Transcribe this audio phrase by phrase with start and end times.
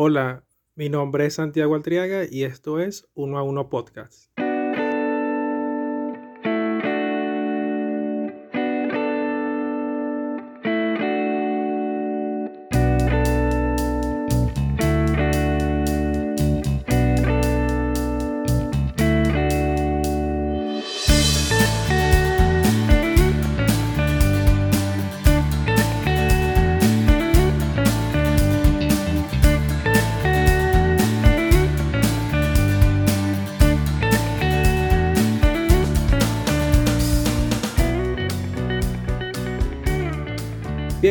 [0.00, 0.44] Hola,
[0.76, 4.30] mi nombre es Santiago Altriaga y esto es Uno a Uno Podcast.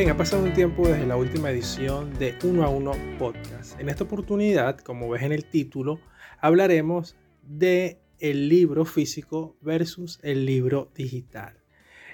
[0.10, 3.78] Ha pasado un tiempo desde la última edición de Uno a Uno Podcast.
[3.80, 6.00] En esta oportunidad, como ves en el título,
[6.40, 11.62] hablaremos de el libro físico versus el libro digital.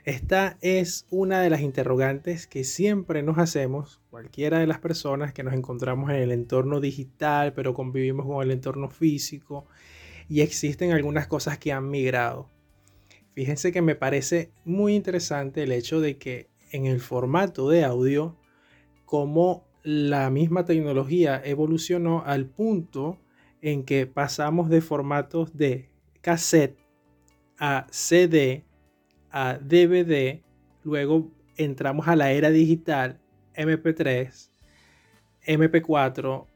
[0.06, 5.44] Esta es una de las interrogantes que siempre nos hacemos, cualquiera de las personas que
[5.44, 9.68] nos encontramos en el entorno digital, pero convivimos con el entorno físico,
[10.28, 12.50] y existen algunas cosas que han migrado.
[13.34, 18.36] Fíjense que me parece muy interesante el hecho de que en el formato de audio
[19.06, 23.20] como la misma tecnología evolucionó al punto
[23.62, 25.90] en que pasamos de formatos de
[26.22, 26.78] cassette
[27.60, 28.66] a CD,
[29.30, 30.42] a DVD,
[30.84, 33.22] luego entramos a la era digital,
[33.56, 34.50] MP3,
[35.46, 36.48] MP4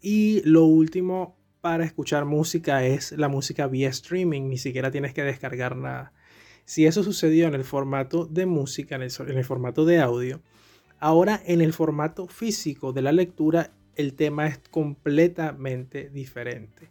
[0.00, 5.22] y lo último para escuchar música es la música vía streaming, ni siquiera tienes que
[5.22, 6.12] descargar nada.
[6.64, 10.40] Si eso sucedió en el formato de música, en el, formato de audio,
[10.98, 16.90] ahora en el formato físico de la lectura el tema es completamente diferente.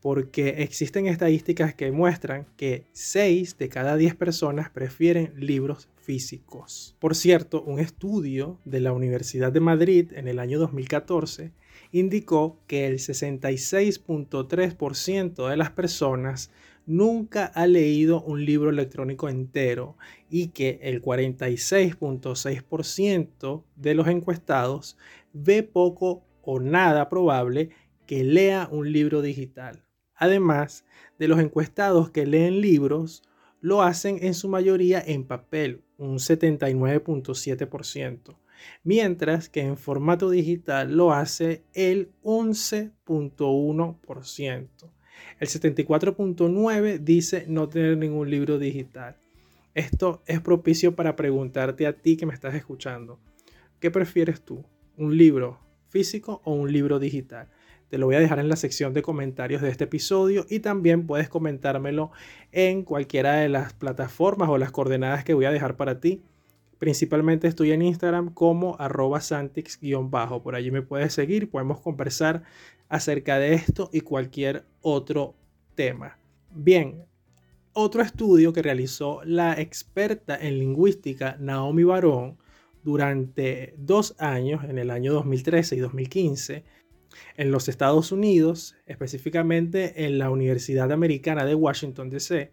[0.00, 6.96] Porque existen estadísticas que muestran que 6 de cada 10 personas prefieren libros físicos.
[6.98, 11.52] Por cierto, un estudio de la Universidad de Madrid en el año 2014
[11.92, 16.50] indicó que el 66.3% de las personas
[16.86, 19.96] nunca ha leído un libro electrónico entero
[20.30, 24.96] y que el 46.6% de los encuestados
[25.32, 27.70] ve poco o nada probable
[28.06, 29.82] que lea un libro digital.
[30.14, 30.84] Además
[31.18, 33.22] de los encuestados que leen libros,
[33.60, 38.36] lo hacen en su mayoría en papel, un 79.7%,
[38.82, 44.90] mientras que en formato digital lo hace el 11.1%.
[45.40, 49.16] El 74.9 dice no tener ningún libro digital.
[49.74, 53.18] Esto es propicio para preguntarte a ti que me estás escuchando.
[53.80, 54.64] ¿Qué prefieres tú?
[54.96, 55.58] ¿Un libro
[55.88, 57.48] físico o un libro digital?
[57.88, 61.06] Te lo voy a dejar en la sección de comentarios de este episodio y también
[61.06, 62.10] puedes comentármelo
[62.50, 66.22] en cualquiera de las plataformas o las coordenadas que voy a dejar para ti.
[66.82, 70.42] Principalmente estoy en Instagram como arroba santix-bajo.
[70.42, 72.42] Por allí me puedes seguir, podemos conversar
[72.88, 75.36] acerca de esto y cualquier otro
[75.76, 76.18] tema.
[76.50, 77.04] Bien,
[77.72, 82.36] otro estudio que realizó la experta en lingüística Naomi Barón
[82.82, 86.64] durante dos años, en el año 2013 y 2015,
[87.36, 92.50] en los Estados Unidos, específicamente en la Universidad Americana de Washington, D.C.,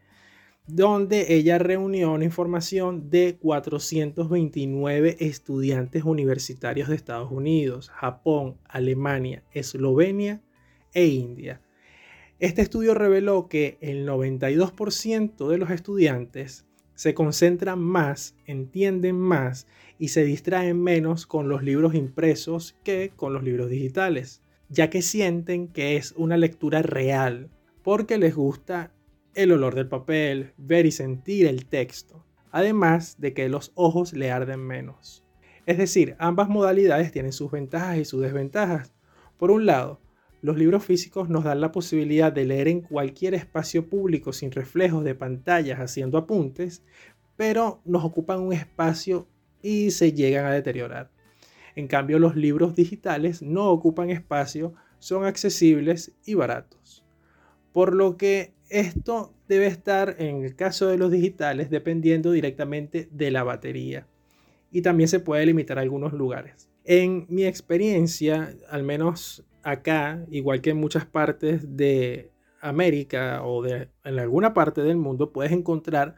[0.72, 10.44] donde ella reunió información de 429 estudiantes universitarios de Estados Unidos, Japón, Alemania, Eslovenia
[10.94, 11.60] e India.
[12.38, 19.66] Este estudio reveló que el 92% de los estudiantes se concentran más, entienden más
[19.98, 25.02] y se distraen menos con los libros impresos que con los libros digitales, ya que
[25.02, 27.50] sienten que es una lectura real,
[27.82, 28.94] porque les gusta
[29.44, 34.32] el olor del papel, ver y sentir el texto, además de que los ojos le
[34.32, 35.24] arden menos.
[35.66, 38.94] Es decir, ambas modalidades tienen sus ventajas y sus desventajas.
[39.38, 40.02] Por un lado,
[40.42, 45.06] los libros físicos nos dan la posibilidad de leer en cualquier espacio público sin reflejos
[45.06, 46.84] de pantallas haciendo apuntes,
[47.38, 49.30] pero nos ocupan un espacio
[49.62, 51.12] y se llegan a deteriorar.
[51.78, 57.06] En cambio, los libros digitales no ocupan espacio, son accesibles y baratos.
[57.72, 63.32] Por lo que esto debe estar, en el caso de los digitales, dependiendo directamente de
[63.32, 64.08] la batería.
[64.72, 66.70] Y también se puede limitar a algunos lugares.
[66.86, 72.32] En mi experiencia, al menos acá, igual que en muchas partes de
[72.62, 76.16] América o de, en alguna parte del mundo, puedes encontrar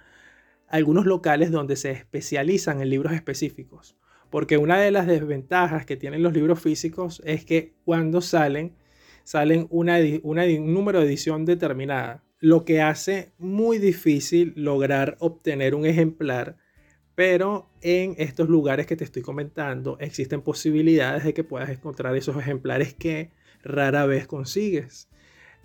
[0.67, 3.95] algunos locales donde se especializan en libros específicos.
[4.29, 8.75] Porque una de las desventajas que tienen los libros físicos es que cuando salen,
[9.23, 15.85] salen una, un número de edición determinada lo que hace muy difícil lograr obtener un
[15.85, 16.57] ejemplar,
[17.13, 22.37] Pero en estos lugares que te estoy comentando existen posibilidades de que puedas encontrar esos
[22.37, 23.29] ejemplares que
[23.63, 25.09] rara vez consigues.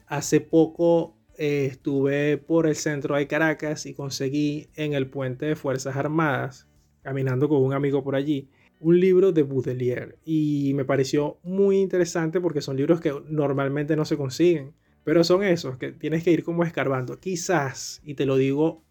[0.06, 5.56] Hace poco eh, estuve por el centro de Caracas y conseguí en el puente de
[5.56, 6.66] Fuerzas Armadas,
[7.02, 8.50] caminando con un amigo por allí,
[8.80, 14.04] un libro de Baudelaire y me pareció muy interesante porque son libros que normalmente no
[14.04, 14.74] se consiguen,
[15.06, 17.20] pero son esos que tienes que ir como escarbando.
[17.20, 18.82] Quizás, y te lo digo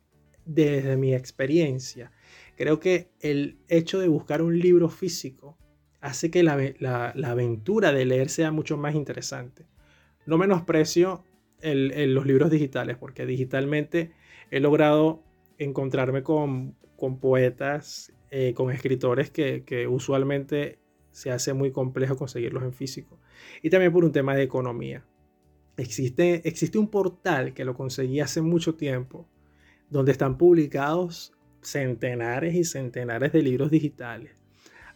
[0.45, 2.13] desde mi experiencia,
[2.55, 5.57] creo que el hecho de buscar un libro físico
[5.99, 9.65] hace que la, la, aventura de leer sea mucho más interesante.
[10.25, 11.25] No menosprecio
[11.59, 14.13] el, los libros digitales, porque digitalmente
[14.51, 15.21] he logrado
[15.57, 20.79] encontrarme con, con poetas eh, con escritores que, usualmente
[21.11, 23.19] se hace muy complejo conseguirlos en físico.
[23.61, 25.03] Y también por un tema de economía.
[25.77, 29.27] Existe, existe un portal que lo conseguí hace mucho tiempo,
[29.89, 34.31] donde están publicados centenares y centenares de libros digitales.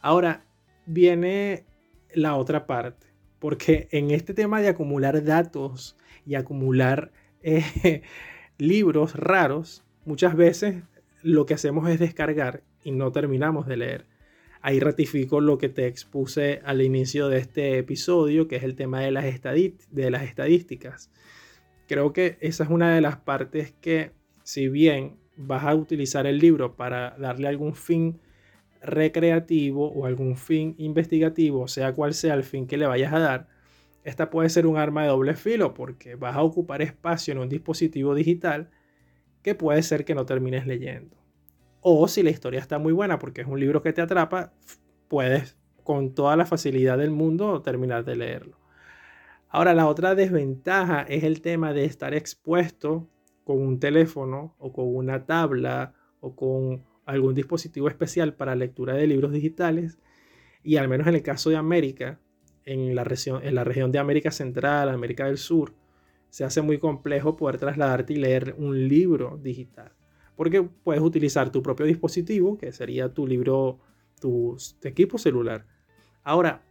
[0.01, 0.45] Ahora
[0.85, 1.65] viene
[2.13, 3.07] la otra parte,
[3.39, 7.11] porque en este tema de acumular datos y acumular
[7.41, 8.03] eh,
[8.57, 10.83] libros raros, muchas veces
[11.21, 14.05] lo que hacemos es descargar y no terminamos de leer.
[14.61, 18.99] Ahí ratifico lo que te expuse al inicio de este episodio, que es el tema
[19.01, 21.09] de las, estadísticas.
[21.87, 24.11] Creo que esa es una de las partes que,
[24.43, 28.19] si bien vas a utilizar el libro para darle algún fin
[28.81, 33.47] recreativo o algún fin investigativo, sea cual sea el fin que le vayas a dar,
[34.03, 37.49] esta puede ser un arma de doble filo porque vas a ocupar espacio en un
[37.49, 38.69] dispositivo digital
[39.41, 41.18] que puede ser que no termines leyendo.
[41.81, 44.53] O si la historia está muy buena porque es un libro que te atrapa,
[45.07, 48.59] puedes con toda la facilidad del mundo terminar de leerlo.
[49.47, 53.09] Ahora, la otra desventaja es el tema de estar expuesto
[53.43, 59.07] con un teléfono o con una tabla o con algún dispositivo especial para lectura de
[59.07, 59.97] libros digitales.
[60.61, 62.19] Y al menos en el caso de América,
[62.65, 65.73] en la, región, en la región de América Central, América del Sur,
[66.29, 69.93] se hace muy complejo poder trasladarte y leer un libro digital
[70.39, 73.77] porque puedes utilizar tu propio dispositivo, que sería tu libro,
[74.21, 75.65] tu, equipo celular.
[76.23, 76.63] Ahora,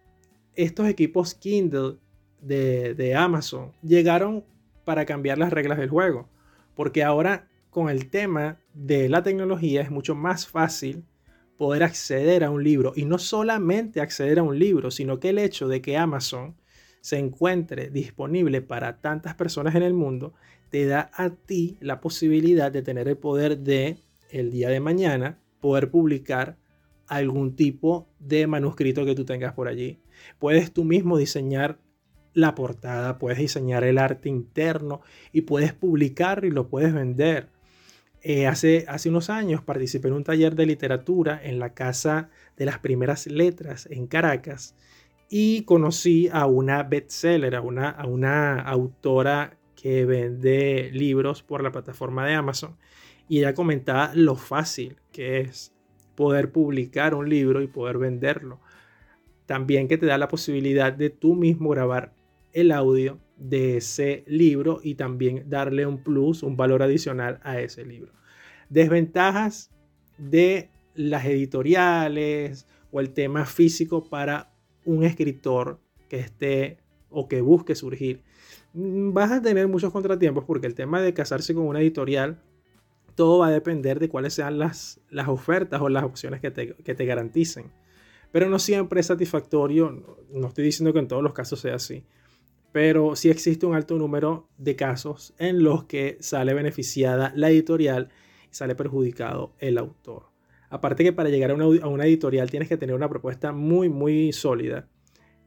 [0.55, 1.97] estos equipos Kindle
[2.41, 4.43] de, Amazon llegaron
[4.87, 6.31] para cambiar las reglas del juego,
[6.75, 11.05] porque ahora con el tema de la tecnología es mucho más fácil
[11.59, 15.38] poder acceder a un libro y no solamente acceder a un libro, sino que el
[15.38, 16.56] hecho de que Amazon
[17.08, 20.34] se encuentre disponible para tantas personas en el mundo
[20.69, 23.96] te da a ti la posibilidad de tener el poder de
[24.28, 26.58] el día de mañana poder publicar
[27.06, 30.00] algún tipo de manuscrito que tú tengas por allí.
[30.38, 31.78] Puedes tú mismo diseñar
[32.34, 35.00] la portada, puedes diseñar el arte interno
[35.32, 37.49] y puedes publicar y lo puedes vender.
[38.20, 42.28] Eh, hace, hace unos años participé en un taller de literatura en la Casa
[42.58, 44.75] de las Primeras Letras en Caracas
[45.29, 51.71] y conocí a una bestseller, a una, a una autora que vende libros por la
[51.71, 52.77] plataforma de Amazon
[53.29, 55.73] y ella comentaba lo fácil que es
[56.15, 58.61] poder publicar un libro y poder venderlo.
[59.47, 62.15] También que te da la posibilidad de tú mismo grabar
[62.53, 67.85] el audio de ese libro y también darle un plus, un valor adicional a ese
[67.85, 68.13] libro.
[68.69, 69.71] Desventajas
[70.17, 74.51] de las editoriales o el tema físico para
[74.88, 76.79] un escritor que esté
[77.11, 78.22] o que busque surgir
[78.74, 82.41] Mm, vas a tener muchos contratiempos porque el tema de casarse con una editorial,
[83.15, 86.74] todo va a depender de cuáles sean las, las ofertas o las opciones que te,
[86.74, 87.72] que te garanticen.
[88.31, 92.05] Pero no siempre es satisfactorio, no estoy diciendo que en todos los casos sea así,
[92.72, 98.10] pero sí existe un alto número de casos en los que sale beneficiada la editorial
[98.51, 100.28] y sale perjudicado el autor.
[100.70, 104.89] Aparte que para llegar a una, editorial tienes que tener una propuesta muy, muy sólida.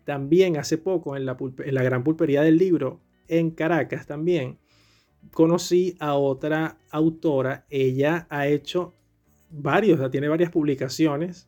[0.03, 1.35] También hace poco en la,
[1.83, 4.57] gran pulpería del libro en Caracas también,
[5.31, 7.65] conocí a otra autora.
[7.69, 8.95] Ella ha hecho
[9.51, 11.47] varios, tiene varias publicaciones.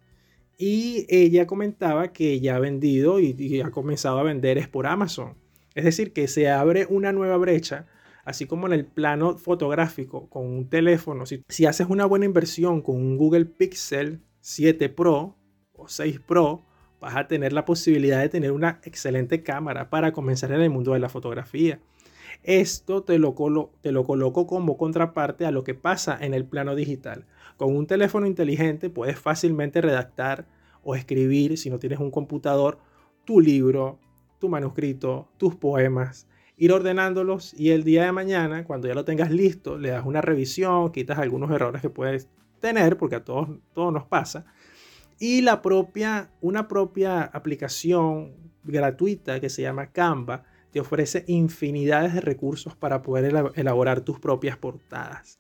[0.58, 5.36] Y ella comentaba que ya ha vendido y, ha comenzado a vender es por Amazon.
[5.74, 7.88] Es decir, que se abre una nueva brecha,
[8.24, 11.26] así como en el plano fotográfico con un teléfono.
[11.26, 15.36] Si, haces una buena inversión con un Google Pixel 7 Pro
[15.74, 16.64] o 6 Pro,
[17.00, 20.94] vas a tener la posibilidad de tener una excelente cámara para comenzar en el mundo
[20.94, 21.80] de la fotografía.
[22.44, 23.36] Esto te lo,
[23.82, 27.26] te lo coloco como contraparte a lo que pasa en el plano digital.
[27.58, 30.48] Con un teléfono inteligente puedes fácilmente redactar
[30.84, 32.80] o escribir, si no tienes un computador,
[33.26, 34.00] tu libro,
[34.40, 39.32] tu manuscrito, tus poemas, ir ordenándolos y el día de mañana, cuando ya lo tengas
[39.32, 42.28] listo, le das una revisión, quitas algunos errores que puedes
[42.60, 44.46] tener, porque a todos, todos nos pasa,
[45.20, 48.34] y la propia, una propia aplicación
[48.64, 54.58] gratuita que se llama Canva te ofrece infinidades de recursos para poder elaborar tus propias
[54.58, 55.40] portadas.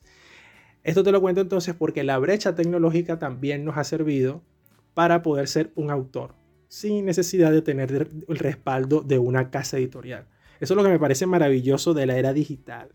[0.84, 4.44] Esto te lo cuento entonces porque la brecha tecnológica también nos ha servido
[4.94, 6.36] para poder ser un autor
[6.68, 10.28] sin necesidad de tener el respaldo de una casa editorial.
[10.64, 12.88] Eso es lo que me parece maravilloso de la era digital.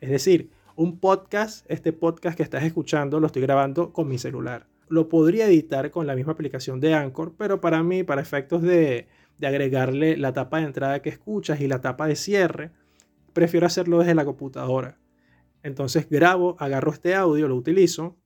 [0.00, 4.68] Es decir, un podcast, este podcast que estás escuchando, lo estoy grabando con mi celular.
[4.86, 9.08] Lo podría editar con la misma aplicación de Anchor, pero para mí, para efectos de,
[9.36, 12.70] de agregarle la tapa de entrada que escuchas y la tapa de cierre,
[13.32, 15.00] prefiero hacerlo desde la computadora.
[15.64, 18.16] Entonces grabo, agarro este audio, lo utilizo,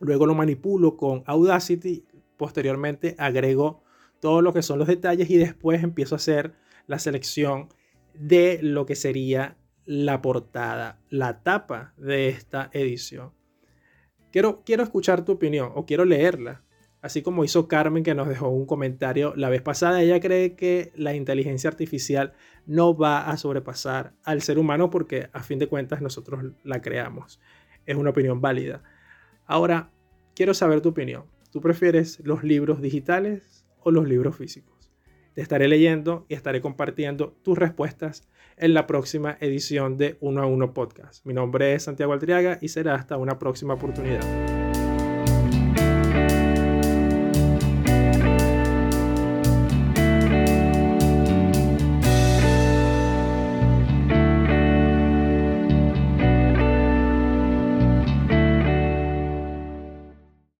[0.00, 2.04] luego lo manipulo con Audacity,
[2.36, 3.84] posteriormente agrego
[4.18, 6.54] todo lo que son los detalles y después empiezo a hacer
[6.88, 7.68] la selección
[8.14, 13.32] de lo que sería la portada, la tapa de esta edición.
[14.30, 16.62] Quiero, quiero escuchar tu opinión o quiero leerla
[17.02, 20.92] así como hizo Carmen que nos dejó un comentario la vez pasada, ella cree que
[20.94, 22.32] la inteligencia artificial
[22.64, 27.40] no va a sobrepasar al ser humano porque a fin de cuentas nosotros la creamos.
[27.84, 28.82] Es una opinión válida.
[29.44, 29.90] Ahora,
[30.34, 31.24] quiero saber tu opinión.
[31.50, 34.71] ¿Tú prefieres los libros digitales o los libros físicos?
[35.34, 40.46] Te estaré leyendo y estaré compartiendo tus respuestas en la próxima edición de Uno a
[40.46, 41.24] Uno Podcast.
[41.24, 44.61] Mi nombre es Santiago Altriaga y será hasta una próxima oportunidad.